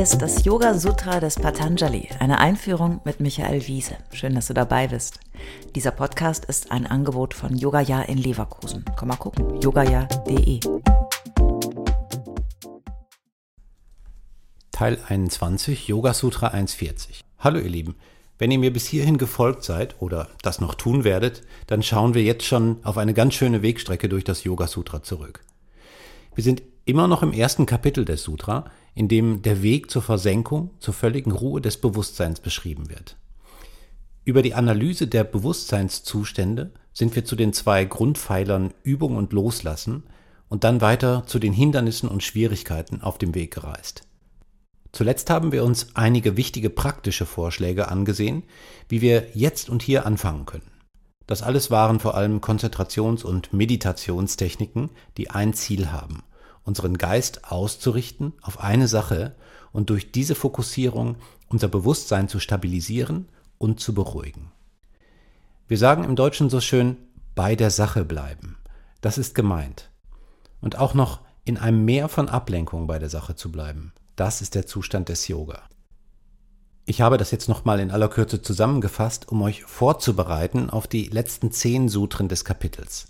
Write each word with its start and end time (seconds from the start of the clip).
Ist 0.00 0.22
das 0.22 0.46
Yoga 0.46 0.72
Sutra 0.78 1.20
des 1.20 1.34
Patanjali, 1.34 2.08
eine 2.20 2.38
Einführung 2.38 3.02
mit 3.04 3.20
Michael 3.20 3.66
Wiese. 3.66 3.98
Schön, 4.14 4.34
dass 4.34 4.46
du 4.46 4.54
dabei 4.54 4.88
bist. 4.88 5.20
Dieser 5.74 5.90
Podcast 5.90 6.46
ist 6.46 6.72
ein 6.72 6.86
Angebot 6.86 7.34
von 7.34 7.54
Yogaya 7.54 8.00
in 8.00 8.16
Leverkusen. 8.16 8.82
Komm 8.98 9.08
mal 9.08 9.16
gucken, 9.16 9.60
yogaya.de. 9.60 10.60
Teil 14.72 14.98
21, 15.06 15.88
Yoga 15.88 16.14
Sutra 16.14 16.46
140. 16.46 17.20
Hallo 17.38 17.58
ihr 17.58 17.68
Lieben, 17.68 17.96
wenn 18.38 18.50
ihr 18.50 18.58
mir 18.58 18.72
bis 18.72 18.86
hierhin 18.86 19.18
gefolgt 19.18 19.64
seid 19.64 20.00
oder 20.00 20.28
das 20.40 20.62
noch 20.62 20.76
tun 20.76 21.04
werdet, 21.04 21.42
dann 21.66 21.82
schauen 21.82 22.14
wir 22.14 22.22
jetzt 22.22 22.46
schon 22.46 22.78
auf 22.84 22.96
eine 22.96 23.12
ganz 23.12 23.34
schöne 23.34 23.60
Wegstrecke 23.60 24.08
durch 24.08 24.24
das 24.24 24.44
Yoga 24.44 24.66
Sutra 24.66 25.02
zurück. 25.02 25.40
Wir 26.34 26.42
sind 26.42 26.62
immer 26.84 27.08
noch 27.08 27.22
im 27.22 27.32
ersten 27.32 27.66
Kapitel 27.66 28.04
des 28.04 28.22
Sutra, 28.22 28.70
in 28.94 29.08
dem 29.08 29.42
der 29.42 29.62
Weg 29.62 29.90
zur 29.90 30.02
Versenkung, 30.02 30.70
zur 30.80 30.94
völligen 30.94 31.32
Ruhe 31.32 31.60
des 31.60 31.80
Bewusstseins 31.80 32.40
beschrieben 32.40 32.88
wird. 32.90 33.16
Über 34.24 34.42
die 34.42 34.54
Analyse 34.54 35.06
der 35.06 35.24
Bewusstseinszustände 35.24 36.72
sind 36.92 37.14
wir 37.14 37.24
zu 37.24 37.36
den 37.36 37.52
zwei 37.52 37.84
Grundpfeilern 37.84 38.74
Übung 38.82 39.16
und 39.16 39.32
Loslassen 39.32 40.04
und 40.48 40.64
dann 40.64 40.80
weiter 40.80 41.24
zu 41.26 41.38
den 41.38 41.52
Hindernissen 41.52 42.08
und 42.08 42.22
Schwierigkeiten 42.22 43.00
auf 43.00 43.18
dem 43.18 43.34
Weg 43.34 43.54
gereist. 43.54 44.02
Zuletzt 44.92 45.30
haben 45.30 45.52
wir 45.52 45.64
uns 45.64 45.94
einige 45.94 46.36
wichtige 46.36 46.68
praktische 46.68 47.24
Vorschläge 47.24 47.88
angesehen, 47.88 48.42
wie 48.88 49.00
wir 49.00 49.28
jetzt 49.34 49.70
und 49.70 49.82
hier 49.82 50.04
anfangen 50.04 50.46
können. 50.46 50.70
Das 51.26 51.42
alles 51.42 51.70
waren 51.70 52.00
vor 52.00 52.16
allem 52.16 52.40
Konzentrations- 52.40 53.22
und 53.22 53.52
Meditationstechniken, 53.52 54.90
die 55.16 55.30
ein 55.30 55.54
Ziel 55.54 55.92
haben, 55.92 56.24
unseren 56.64 56.98
Geist 56.98 57.50
auszurichten 57.50 58.32
auf 58.42 58.60
eine 58.60 58.88
Sache 58.88 59.34
und 59.72 59.90
durch 59.90 60.12
diese 60.12 60.34
Fokussierung 60.34 61.16
unser 61.48 61.68
Bewusstsein 61.68 62.28
zu 62.28 62.38
stabilisieren 62.40 63.28
und 63.58 63.80
zu 63.80 63.94
beruhigen. 63.94 64.52
Wir 65.68 65.78
sagen 65.78 66.04
im 66.04 66.16
Deutschen 66.16 66.50
so 66.50 66.60
schön, 66.60 66.96
bei 67.34 67.54
der 67.54 67.70
Sache 67.70 68.04
bleiben. 68.04 68.58
Das 69.00 69.18
ist 69.18 69.34
gemeint. 69.34 69.90
Und 70.60 70.78
auch 70.78 70.94
noch 70.94 71.20
in 71.44 71.56
einem 71.56 71.84
Meer 71.84 72.08
von 72.08 72.28
Ablenkung 72.28 72.86
bei 72.86 72.98
der 72.98 73.08
Sache 73.08 73.34
zu 73.34 73.50
bleiben. 73.50 73.92
Das 74.16 74.42
ist 74.42 74.54
der 74.54 74.66
Zustand 74.66 75.08
des 75.08 75.28
Yoga. 75.28 75.62
Ich 76.84 77.00
habe 77.00 77.18
das 77.18 77.30
jetzt 77.30 77.48
nochmal 77.48 77.80
in 77.80 77.90
aller 77.90 78.08
Kürze 78.08 78.42
zusammengefasst, 78.42 79.28
um 79.28 79.42
euch 79.42 79.62
vorzubereiten 79.62 80.70
auf 80.70 80.86
die 80.88 81.04
letzten 81.04 81.52
zehn 81.52 81.88
Sutren 81.88 82.28
des 82.28 82.44
Kapitels. 82.44 83.06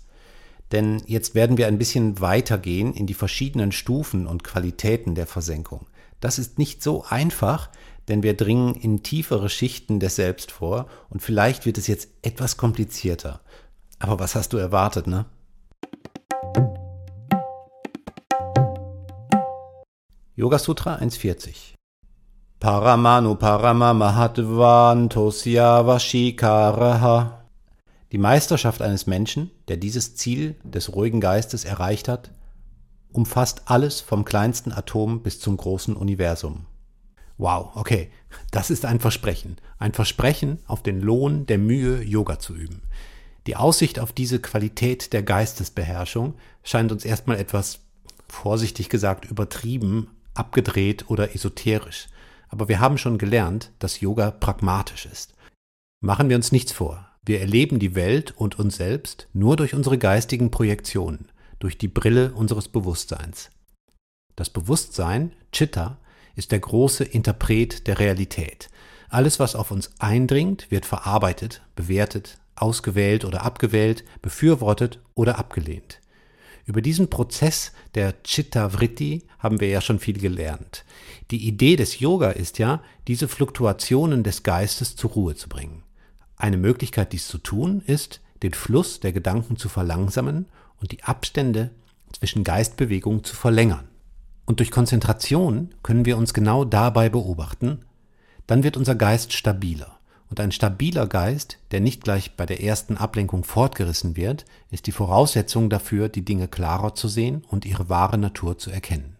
Denn 0.71 1.01
jetzt 1.05 1.35
werden 1.35 1.57
wir 1.57 1.67
ein 1.67 1.77
bisschen 1.77 2.21
weitergehen 2.21 2.93
in 2.93 3.05
die 3.05 3.13
verschiedenen 3.13 3.71
Stufen 3.71 4.27
und 4.27 4.43
Qualitäten 4.43 5.15
der 5.15 5.27
Versenkung. 5.27 5.87
Das 6.21 6.39
ist 6.39 6.59
nicht 6.59 6.81
so 6.81 7.03
einfach, 7.09 7.69
denn 8.07 8.23
wir 8.23 8.35
dringen 8.35 8.73
in 8.75 9.03
tiefere 9.03 9.49
Schichten 9.49 9.99
des 9.99 10.15
Selbst 10.15 10.51
vor 10.51 10.87
und 11.09 11.21
vielleicht 11.21 11.65
wird 11.65 11.77
es 11.77 11.87
jetzt 11.87 12.07
etwas 12.21 12.55
komplizierter. 12.57 13.41
Aber 13.99 14.19
was 14.19 14.35
hast 14.35 14.53
du 14.53 14.57
erwartet, 14.57 15.07
ne? 15.07 15.25
Yoga 20.35 20.57
Sutra 20.57 20.95
140 20.95 21.75
Paramanu 22.59 23.35
Paramamahattvantosya 23.35 25.85
Vashikaraha 25.85 27.43
Die 28.11 28.17
Meisterschaft 28.17 28.81
eines 28.81 29.05
Menschen, 29.07 29.51
der 29.71 29.77
dieses 29.77 30.17
Ziel 30.17 30.55
des 30.65 30.93
ruhigen 30.93 31.21
Geistes 31.21 31.63
erreicht 31.63 32.09
hat, 32.09 32.31
umfasst 33.13 33.61
alles 33.67 34.01
vom 34.01 34.25
kleinsten 34.25 34.73
Atom 34.73 35.23
bis 35.23 35.39
zum 35.39 35.55
großen 35.55 35.95
Universum. 35.95 36.65
Wow, 37.37 37.69
okay, 37.75 38.11
das 38.51 38.69
ist 38.69 38.83
ein 38.83 38.99
Versprechen. 38.99 39.55
Ein 39.79 39.93
Versprechen 39.93 40.59
auf 40.67 40.83
den 40.83 40.99
Lohn 40.99 41.45
der 41.45 41.57
Mühe, 41.57 42.03
Yoga 42.03 42.37
zu 42.37 42.53
üben. 42.53 42.81
Die 43.47 43.55
Aussicht 43.55 43.97
auf 43.97 44.11
diese 44.11 44.41
Qualität 44.41 45.13
der 45.13 45.23
Geistesbeherrschung 45.23 46.33
scheint 46.63 46.91
uns 46.91 47.05
erstmal 47.05 47.37
etwas, 47.37 47.79
vorsichtig 48.27 48.89
gesagt, 48.89 49.23
übertrieben 49.23 50.09
abgedreht 50.33 51.09
oder 51.09 51.33
esoterisch. 51.33 52.09
Aber 52.49 52.67
wir 52.67 52.81
haben 52.81 52.97
schon 52.97 53.17
gelernt, 53.17 53.71
dass 53.79 54.01
Yoga 54.01 54.31
pragmatisch 54.31 55.05
ist. 55.05 55.33
Machen 56.01 56.27
wir 56.27 56.35
uns 56.35 56.51
nichts 56.51 56.73
vor. 56.73 57.10
Wir 57.23 57.39
erleben 57.39 57.77
die 57.77 57.93
Welt 57.93 58.31
und 58.35 58.57
uns 58.57 58.77
selbst 58.77 59.27
nur 59.33 59.55
durch 59.55 59.75
unsere 59.75 59.99
geistigen 59.99 60.49
Projektionen, 60.49 61.27
durch 61.59 61.77
die 61.77 61.87
Brille 61.87 62.33
unseres 62.33 62.67
Bewusstseins. 62.67 63.51
Das 64.35 64.49
Bewusstsein, 64.49 65.33
Chitta, 65.51 65.99
ist 66.35 66.51
der 66.51 66.59
große 66.59 67.03
Interpret 67.03 67.85
der 67.85 67.99
Realität. 67.99 68.69
Alles, 69.09 69.39
was 69.39 69.55
auf 69.55 69.69
uns 69.69 69.91
eindringt, 69.99 70.71
wird 70.71 70.85
verarbeitet, 70.85 71.61
bewertet, 71.75 72.39
ausgewählt 72.55 73.23
oder 73.23 73.43
abgewählt, 73.43 74.03
befürwortet 74.23 74.99
oder 75.13 75.37
abgelehnt. 75.37 75.99
Über 76.65 76.81
diesen 76.81 77.09
Prozess 77.09 77.71
der 77.93 78.23
Chitta 78.23 78.69
Vritti 78.69 79.27
haben 79.37 79.59
wir 79.59 79.67
ja 79.67 79.81
schon 79.81 79.99
viel 79.99 80.19
gelernt. 80.19 80.85
Die 81.29 81.47
Idee 81.47 81.75
des 81.75 81.99
Yoga 81.99 82.31
ist 82.31 82.57
ja, 82.57 82.81
diese 83.07 83.27
Fluktuationen 83.27 84.23
des 84.23 84.41
Geistes 84.41 84.95
zur 84.95 85.11
Ruhe 85.11 85.35
zu 85.35 85.49
bringen. 85.49 85.83
Eine 86.41 86.57
Möglichkeit, 86.57 87.13
dies 87.13 87.27
zu 87.27 87.37
tun, 87.37 87.83
ist, 87.85 88.19
den 88.41 88.55
Fluss 88.55 88.99
der 88.99 89.13
Gedanken 89.13 89.57
zu 89.57 89.69
verlangsamen 89.69 90.47
und 90.79 90.91
die 90.91 91.03
Abstände 91.03 91.69
zwischen 92.13 92.43
Geistbewegungen 92.43 93.23
zu 93.23 93.35
verlängern. 93.35 93.87
Und 94.45 94.57
durch 94.57 94.71
Konzentration 94.71 95.69
können 95.83 96.03
wir 96.03 96.17
uns 96.17 96.33
genau 96.33 96.65
dabei 96.65 97.09
beobachten, 97.09 97.85
dann 98.47 98.63
wird 98.63 98.75
unser 98.75 98.95
Geist 98.95 99.33
stabiler. 99.33 99.99
Und 100.31 100.39
ein 100.39 100.51
stabiler 100.51 101.05
Geist, 101.05 101.59
der 101.69 101.79
nicht 101.79 102.03
gleich 102.03 102.35
bei 102.35 102.47
der 102.47 102.63
ersten 102.63 102.97
Ablenkung 102.97 103.43
fortgerissen 103.43 104.15
wird, 104.15 104.45
ist 104.71 104.87
die 104.87 104.91
Voraussetzung 104.91 105.69
dafür, 105.69 106.09
die 106.09 106.25
Dinge 106.25 106.47
klarer 106.47 106.95
zu 106.95 107.07
sehen 107.07 107.43
und 107.49 107.65
ihre 107.65 107.87
wahre 107.87 108.17
Natur 108.17 108.57
zu 108.57 108.71
erkennen. 108.71 109.15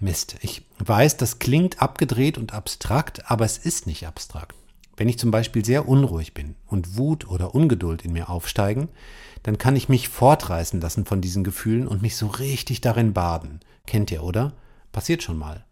Mist, 0.00 0.34
ich 0.40 0.62
weiß, 0.80 1.16
das 1.16 1.38
klingt 1.38 1.80
abgedreht 1.80 2.38
und 2.38 2.54
abstrakt, 2.54 3.30
aber 3.30 3.44
es 3.44 3.56
ist 3.56 3.86
nicht 3.86 4.08
abstrakt. 4.08 4.56
Wenn 4.96 5.08
ich 5.08 5.18
zum 5.18 5.30
Beispiel 5.30 5.64
sehr 5.64 5.88
unruhig 5.88 6.34
bin 6.34 6.54
und 6.66 6.96
Wut 6.96 7.28
oder 7.28 7.54
Ungeduld 7.54 8.04
in 8.04 8.12
mir 8.12 8.28
aufsteigen, 8.28 8.88
dann 9.42 9.58
kann 9.58 9.76
ich 9.76 9.88
mich 9.88 10.08
fortreißen 10.08 10.80
lassen 10.80 11.04
von 11.04 11.20
diesen 11.20 11.44
Gefühlen 11.44 11.88
und 11.88 12.02
mich 12.02 12.16
so 12.16 12.26
richtig 12.26 12.80
darin 12.80 13.12
baden. 13.12 13.60
Kennt 13.86 14.10
ihr, 14.10 14.22
oder? 14.22 14.52
Passiert 14.92 15.22
schon 15.22 15.36
mal 15.36 15.64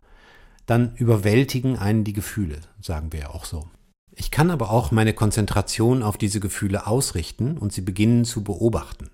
dann 0.66 0.94
überwältigen 0.96 1.76
einen 1.78 2.04
die 2.04 2.12
Gefühle, 2.12 2.60
sagen 2.80 3.12
wir 3.12 3.20
ja 3.20 3.30
auch 3.30 3.44
so. 3.44 3.68
Ich 4.14 4.30
kann 4.30 4.50
aber 4.50 4.70
auch 4.70 4.90
meine 4.90 5.14
Konzentration 5.14 6.02
auf 6.02 6.18
diese 6.18 6.38
Gefühle 6.38 6.86
ausrichten 6.86 7.56
und 7.56 7.72
sie 7.72 7.80
beginnen 7.80 8.24
zu 8.24 8.44
beobachten. 8.44 9.10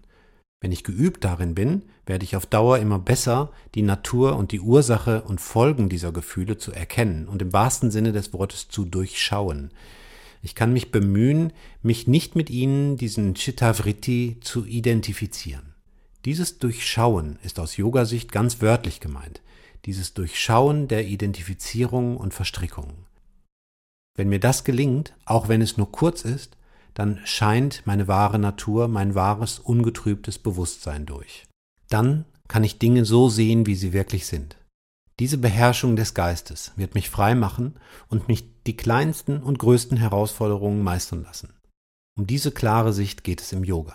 Wenn 0.61 0.73
ich 0.73 0.85
geübt 0.85 1.25
darin 1.25 1.55
bin, 1.55 1.83
werde 2.07 2.25
ich 2.25 2.35
auf 2.35 2.47
Dauer 2.47 2.79
immer 2.79 2.99
besser, 2.99 3.53
die 3.75 3.83
Natur 3.83 4.37
und 4.37 4.53
die 4.53 4.61
Ursache 4.61 5.23
und 5.23 5.41
Folgen 5.41 5.89
dieser 5.89 6.11
Gefühle 6.13 6.59
zu 6.59 6.73
erkennen 6.73 7.29
und 7.29 7.43
im 7.43 7.53
wahrsten 7.53 7.91
Sinne 7.91 8.13
des 8.13 8.33
Wortes 8.33 8.69
zu 8.69 8.85
durchschauen. 8.85 9.71
Ich 10.43 10.55
kann 10.55 10.73
mich 10.73 10.91
bemühen, 10.91 11.53
mich 11.83 12.07
nicht 12.07 12.35
mit 12.35 12.51
ihnen, 12.51 12.97
diesen 12.97 13.35
Chittavritti, 13.35 14.39
zu 14.41 14.65
identifizieren. 14.65 15.75
Dieses 16.25 16.59
Durchschauen 16.59 17.39
ist 17.43 17.61
aus 17.61 17.77
Yoga-Sicht 17.77 18.33
ganz 18.33 18.61
wörtlich 18.61 19.01
gemeint 19.01 19.41
dieses 19.89 20.13
Durchschauen 20.13 20.87
der 20.87 21.07
Identifizierung 21.07 22.19
und 22.19 22.35
Verstrickung. 22.35 22.93
Wenn 24.17 24.29
mir 24.29 24.39
das 24.39 24.65
gelingt, 24.65 25.15
auch 25.25 25.49
wenn 25.49 25.63
es 25.63 25.79
nur 25.79 25.91
kurz 25.91 26.27
ist, 26.27 26.58
dann 26.99 27.21
scheint 27.25 27.87
meine 27.87 28.09
wahre 28.09 28.41
Natur, 28.41 28.89
mein 28.89 29.15
wahres, 29.15 29.61
ungetrübtes 29.61 30.41
Bewusstsein 30.41 31.07
durch. 31.07 31.47
Dann 31.89 32.25
kann 32.49 32.65
ich 32.65 32.81
Dinge 32.81 33.05
so 33.05 33.29
sehen, 33.29 33.67
wie 33.67 33.77
sie 33.77 33.93
wirklich 33.93 34.27
sind. 34.27 34.57
Diese 35.21 35.39
Beherrschung 35.39 35.95
des 35.95 36.15
Geistes 36.15 36.73
wird 36.75 36.97
mich 36.97 37.09
frei 37.09 37.37
machen 37.37 37.79
und 38.09 38.27
mich 38.27 38.65
die 38.65 38.77
kleinsten 38.77 39.45
und 39.45 39.61
größten 39.61 39.97
Herausforderungen 39.97 40.83
meistern 40.83 41.23
lassen. 41.23 41.55
Um 42.17 42.27
diese 42.27 42.51
klare 42.51 42.93
Sicht 42.93 43.23
geht 43.23 43.43
es 43.43 43.53
im 43.53 43.63
Yoga. 43.63 43.95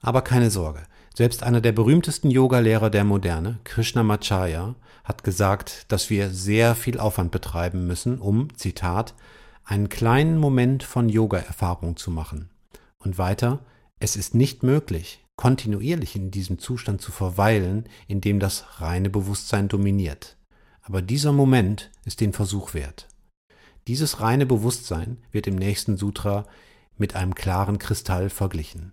Aber 0.00 0.20
keine 0.20 0.50
Sorge, 0.50 0.82
selbst 1.14 1.42
einer 1.42 1.60
der 1.60 1.72
berühmtesten 1.72 2.30
Yogalehrer 2.30 2.90
der 2.90 3.04
Moderne, 3.04 3.58
Krishnamacharya, 3.64 4.74
hat 5.04 5.24
gesagt, 5.24 5.86
dass 5.88 6.10
wir 6.10 6.30
sehr 6.30 6.74
viel 6.74 6.98
Aufwand 6.98 7.30
betreiben 7.30 7.86
müssen, 7.86 8.18
um, 8.18 8.48
Zitat, 8.56 9.14
einen 9.64 9.88
kleinen 9.88 10.38
Moment 10.38 10.82
von 10.82 11.08
Yoga-Erfahrung 11.08 11.96
zu 11.96 12.10
machen. 12.10 12.50
Und 12.98 13.18
weiter, 13.18 13.60
es 14.00 14.16
ist 14.16 14.34
nicht 14.34 14.62
möglich, 14.62 15.24
kontinuierlich 15.36 16.16
in 16.16 16.30
diesem 16.30 16.58
Zustand 16.58 17.00
zu 17.00 17.12
verweilen, 17.12 17.88
in 18.06 18.20
dem 18.20 18.40
das 18.40 18.80
reine 18.80 19.10
Bewusstsein 19.10 19.68
dominiert. 19.68 20.36
Aber 20.82 21.02
dieser 21.02 21.32
Moment 21.32 21.90
ist 22.04 22.20
den 22.20 22.32
Versuch 22.32 22.74
wert. 22.74 23.08
Dieses 23.86 24.20
reine 24.20 24.46
Bewusstsein 24.46 25.18
wird 25.30 25.46
im 25.46 25.56
nächsten 25.56 25.96
Sutra 25.96 26.46
mit 26.96 27.16
einem 27.16 27.34
klaren 27.34 27.78
Kristall 27.78 28.30
verglichen. 28.30 28.92